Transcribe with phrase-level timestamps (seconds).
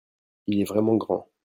[0.47, 1.27] Il est vraiment grand.